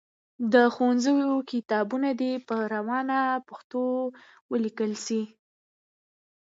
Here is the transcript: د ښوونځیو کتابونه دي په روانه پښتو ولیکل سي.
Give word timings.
د 0.53 0.55
ښوونځیو 0.73 1.31
کتابونه 1.51 2.09
دي 2.19 2.31
په 2.47 2.55
روانه 2.73 3.19
پښتو 3.47 3.83
ولیکل 4.51 4.91
سي. 5.05 5.21